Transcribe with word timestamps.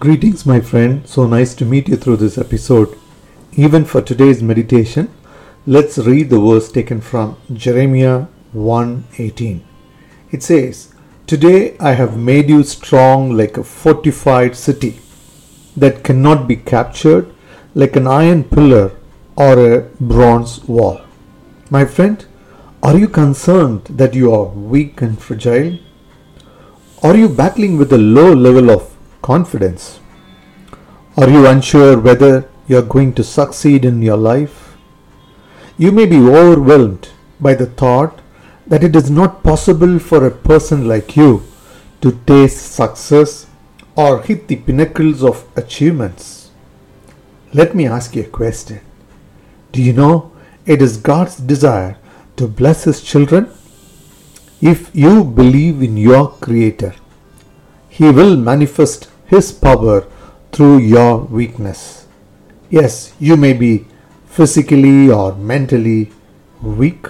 Greetings, 0.00 0.46
my 0.46 0.60
friend. 0.60 1.02
So 1.08 1.26
nice 1.26 1.56
to 1.56 1.64
meet 1.64 1.88
you 1.88 1.96
through 1.96 2.18
this 2.18 2.38
episode. 2.38 2.96
Even 3.54 3.84
for 3.84 4.00
today's 4.00 4.40
meditation, 4.40 5.08
let's 5.66 5.98
read 5.98 6.30
the 6.30 6.38
verse 6.38 6.70
taken 6.70 7.00
from 7.00 7.34
Jeremiah 7.52 8.26
1:18. 8.52 9.62
It 10.30 10.44
says, 10.44 10.90
"Today 11.26 11.74
I 11.80 11.94
have 12.00 12.16
made 12.16 12.48
you 12.48 12.62
strong 12.62 13.32
like 13.40 13.58
a 13.58 13.64
fortified 13.64 14.54
city 14.54 15.00
that 15.76 16.04
cannot 16.04 16.46
be 16.46 16.54
captured, 16.74 17.26
like 17.74 17.96
an 17.96 18.06
iron 18.06 18.44
pillar 18.44 18.92
or 19.34 19.54
a 19.64 19.82
bronze 20.12 20.54
wall." 20.68 21.00
My 21.70 21.84
friend, 21.96 22.24
are 22.84 22.96
you 22.96 23.08
concerned 23.08 23.90
that 24.02 24.14
you 24.14 24.32
are 24.32 24.54
weak 24.76 25.02
and 25.08 25.18
fragile? 25.18 25.74
Are 27.02 27.16
you 27.16 27.28
battling 27.42 27.76
with 27.78 27.92
a 27.92 28.04
low 28.20 28.30
level 28.32 28.70
of 28.76 28.86
confidence? 29.28 30.00
Are 31.18 31.28
you 31.28 31.46
unsure 31.46 31.98
whether 31.98 32.48
you 32.68 32.78
are 32.78 32.90
going 32.94 33.12
to 33.14 33.24
succeed 33.24 33.84
in 33.84 34.00
your 34.00 34.16
life? 34.16 34.76
You 35.76 35.90
may 35.92 36.06
be 36.06 36.16
overwhelmed 36.16 37.08
by 37.38 37.54
the 37.54 37.66
thought 37.66 38.22
that 38.66 38.84
it 38.88 38.96
is 39.00 39.10
not 39.10 39.42
possible 39.42 39.98
for 39.98 40.26
a 40.26 40.38
person 40.50 40.88
like 40.92 41.16
you 41.16 41.42
to 42.00 42.12
taste 42.30 42.72
success 42.72 43.46
or 43.96 44.22
hit 44.22 44.48
the 44.48 44.56
pinnacles 44.56 45.22
of 45.22 45.44
achievements. 45.56 46.50
Let 47.52 47.74
me 47.74 47.86
ask 47.86 48.16
you 48.16 48.22
a 48.22 48.36
question. 48.40 48.80
Do 49.72 49.82
you 49.82 49.92
know 49.92 50.32
it 50.64 50.80
is 50.80 50.96
God's 50.96 51.36
desire 51.36 51.98
to 52.36 52.46
bless 52.46 52.84
His 52.84 53.02
children? 53.02 53.50
If 54.60 54.90
you 54.94 55.22
believe 55.24 55.82
in 55.82 55.96
your 55.96 56.24
Creator, 56.46 56.94
He 57.88 58.10
will 58.10 58.36
manifest 58.36 59.08
His 59.28 59.52
power 59.52 60.06
through 60.52 60.78
your 60.78 61.18
weakness. 61.18 62.06
Yes, 62.70 63.12
you 63.20 63.36
may 63.36 63.52
be 63.52 63.86
physically 64.26 65.10
or 65.10 65.34
mentally 65.34 66.12
weak, 66.62 67.06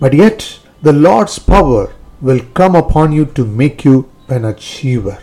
but 0.00 0.12
yet 0.12 0.58
the 0.82 0.92
Lord's 0.92 1.38
power 1.38 1.92
will 2.20 2.40
come 2.54 2.74
upon 2.74 3.12
you 3.12 3.26
to 3.26 3.44
make 3.44 3.84
you 3.84 4.10
an 4.28 4.44
achiever. 4.44 5.18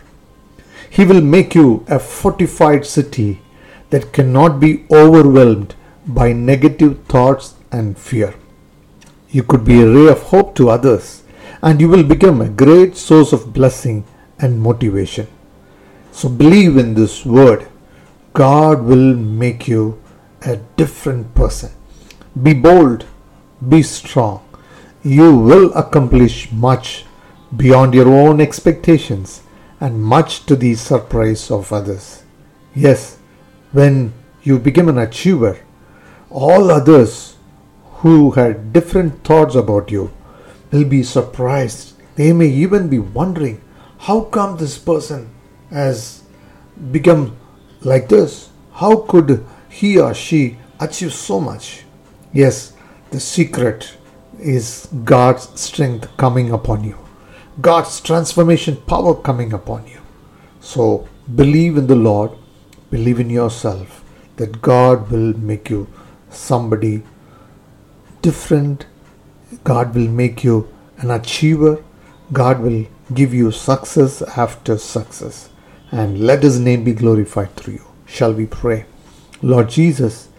He 0.90 1.04
will 1.04 1.22
make 1.22 1.56
you 1.56 1.86
a 1.90 2.00
fortified 2.00 2.86
city 2.86 3.42
that 3.90 4.14
cannot 4.14 4.62
be 4.62 4.86
overwhelmed 4.90 5.76
by 6.08 6.32
negative 6.32 7.04
thoughts 7.06 7.56
and 7.70 7.98
fear. 7.98 8.34
You 9.30 9.44
could 9.44 9.66
be 9.66 9.82
a 9.82 9.90
ray 9.90 10.08
of 10.08 10.22
hope 10.24 10.56
to 10.56 10.70
others 10.70 11.24
and 11.62 11.82
you 11.82 11.90
will 11.90 12.04
become 12.04 12.40
a 12.40 12.50
great 12.50 12.96
source 12.96 13.34
of 13.34 13.54
blessing 13.54 14.06
and 14.40 14.62
motivation. 14.62 15.28
So 16.14 16.30
believe 16.30 16.78
in 16.78 16.94
this 16.94 17.26
word. 17.26 17.68
God 18.34 18.84
will 18.84 19.16
make 19.16 19.68
you 19.68 20.00
a 20.44 20.58
different 20.78 21.34
person. 21.34 21.72
Be 22.42 22.54
bold, 22.54 23.06
be 23.68 23.82
strong. 23.82 24.48
You 25.04 25.36
will 25.36 25.74
accomplish 25.74 26.52
much 26.52 27.06
beyond 27.58 27.96
your 27.96 28.08
own 28.08 28.40
expectations 28.40 29.42
and 29.80 30.04
much 30.04 30.46
to 30.46 30.56
the 30.56 30.76
surprise 30.76 31.50
of 31.50 31.74
others. 31.74 32.24
Yes, 32.76 33.18
when 33.72 34.14
you 34.44 34.60
become 34.60 34.90
an 34.90 35.00
achiever, 35.00 35.60
all 36.30 36.70
others 36.70 37.38
who 38.02 38.32
had 38.32 38.72
different 38.72 39.24
thoughts 39.24 39.56
about 39.56 39.90
you 39.90 40.12
will 40.72 40.86
be 40.86 41.02
surprised. 41.02 41.94
They 42.16 42.34
may 42.34 42.48
even 42.48 42.88
be 42.88 43.00
wondering 43.00 43.62
how 43.98 44.22
come 44.26 44.58
this 44.58 44.78
person 44.78 45.30
has 45.74 46.24
become 46.92 47.36
like 47.82 48.08
this? 48.10 48.50
How 48.74 48.98
could 48.98 49.46
he 49.70 50.00
or 50.00 50.14
she 50.14 50.58
achieve 50.80 51.14
so 51.14 51.40
much? 51.40 51.84
Yes, 52.32 52.74
the 53.12 53.20
secret 53.20 53.98
is 54.40 54.88
God's 55.04 55.60
strength 55.60 56.08
coming 56.18 56.52
upon 56.52 56.84
you, 56.84 56.98
God's 57.62 58.00
transformation 58.02 58.78
power 58.88 59.14
coming 59.16 59.54
upon 59.54 59.88
you. 59.88 60.02
So 60.60 61.08
believe 61.36 61.78
in 61.78 61.88
the 61.88 61.96
Lord, 61.96 62.32
believe 62.90 63.20
in 63.20 63.30
yourself 63.30 64.04
that 64.38 64.62
God 64.62 65.12
will 65.12 65.38
make 65.38 65.70
you 65.70 65.88
somebody 66.30 67.04
different. 68.22 68.86
God 69.64 69.94
will 69.94 70.08
make 70.08 70.44
you 70.44 70.68
an 70.98 71.12
achiever. 71.12 71.84
God 72.32 72.60
will 72.62 72.86
give 73.14 73.34
you 73.34 73.52
success 73.52 74.22
after 74.22 74.78
success. 74.78 75.50
And 75.94 76.22
let 76.22 76.42
His 76.42 76.60
name 76.60 76.84
be 76.84 76.94
glorified 76.94 77.56
through 77.56 77.76
you. 77.76 77.86
Shall 78.08 78.34
we 78.34 78.48
pray? 78.48 78.86
Lord 79.44 79.70
Jesus, 79.70 80.30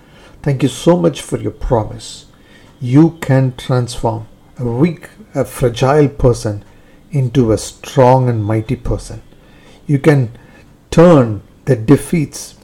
thank 0.42 0.65
you 0.65 0.69
so 0.69 0.97
much 0.97 1.22
for 1.22 1.38
your 1.38 1.53
promise. 1.53 2.26
You 2.81 3.19
can 3.20 3.54
transform 3.56 4.26
a 4.59 4.65
weak, 4.65 5.10
a 5.32 5.44
fragile 5.44 6.09
person 6.09 6.65
into 7.12 7.53
a 7.53 7.59
strong 7.59 8.28
and 8.28 8.44
mighty 8.44 8.75
person. 8.75 9.22
You 9.87 10.00
can 10.00 10.37
turn 10.91 11.42
the 11.66 11.76
defeats 11.76 12.56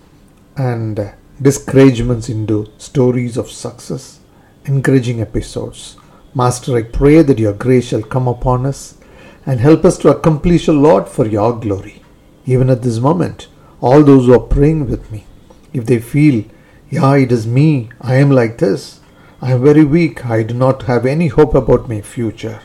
and 0.57 1.12
discouragements 1.41 2.28
into 2.28 2.72
stories 2.77 3.37
of 3.37 3.53
success, 3.53 4.19
encouraging 4.65 5.21
episodes. 5.21 5.97
Master, 6.34 6.77
I 6.77 6.83
pray 6.83 7.22
that 7.22 7.39
your 7.39 7.53
grace 7.53 7.87
shall 7.87 8.03
come 8.03 8.27
upon 8.27 8.67
us 8.67 8.99
and 9.47 9.61
help 9.61 9.84
us 9.84 9.97
to 9.99 10.09
accomplish 10.09 10.67
a 10.67 10.72
lot 10.72 11.09
for 11.09 11.28
your 11.28 11.57
glory. 11.57 12.00
Even 12.47 12.71
at 12.71 12.83
this 12.83 12.99
moment, 12.99 13.49
all 13.81 14.03
those 14.03 14.27
who 14.27 14.34
are 14.34 14.41
praying 14.41 14.89
with 14.89 15.11
me, 15.11 15.27
if 15.73 15.87
they 15.87 15.99
feel, 15.99 16.45
yeah, 16.91 17.15
it 17.15 17.31
is 17.31 17.47
me, 17.47 17.91
I 18.01 18.17
am 18.17 18.31
like 18.31 18.59
this, 18.59 19.01
I 19.41 19.53
am 19.53 19.62
very 19.62 19.84
weak, 19.84 20.27
I 20.27 20.43
do 20.43 20.55
not 20.55 20.83
have 20.83 21.06
any 21.06 21.28
hope 21.28 21.55
about 21.55 21.89
my 21.89 22.01
future. 22.01 22.61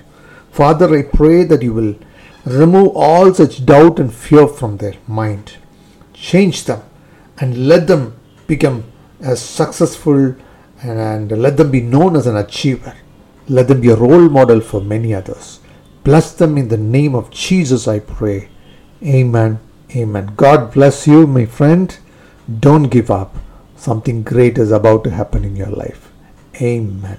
Father, 0.51 0.97
I 0.97 1.03
pray 1.03 1.43
that 1.43 1.61
you 1.61 1.73
will 1.73 1.95
remove 2.45 2.95
all 2.95 3.33
such 3.33 3.65
doubt 3.65 3.99
and 3.99 4.13
fear 4.13 4.47
from 4.47 4.77
their 4.77 4.95
mind. 5.07 5.57
Change 6.13 6.65
them 6.65 6.81
and 7.37 7.67
let 7.67 7.87
them 7.87 8.15
become 8.47 8.85
as 9.19 9.41
successful 9.41 10.35
and 10.81 11.31
let 11.31 11.57
them 11.57 11.71
be 11.71 11.81
known 11.81 12.15
as 12.15 12.27
an 12.27 12.37
achiever. 12.37 12.95
Let 13.47 13.67
them 13.67 13.81
be 13.81 13.89
a 13.89 13.95
role 13.95 14.29
model 14.29 14.61
for 14.61 14.81
many 14.81 15.13
others. 15.13 15.59
Bless 16.03 16.33
them 16.33 16.57
in 16.57 16.69
the 16.69 16.77
name 16.77 17.15
of 17.15 17.31
Jesus, 17.31 17.87
I 17.87 17.99
pray. 17.99 18.49
Amen. 19.03 19.59
Amen. 19.93 20.33
God 20.35 20.73
bless 20.73 21.07
you, 21.07 21.27
my 21.27 21.45
friend. 21.45 21.97
Don't 22.59 22.89
give 22.89 23.11
up. 23.11 23.35
Something 23.75 24.23
great 24.23 24.57
is 24.57 24.71
about 24.71 25.03
to 25.03 25.11
happen 25.11 25.43
in 25.43 25.55
your 25.55 25.69
life. 25.69 26.11
Amen. 26.61 27.17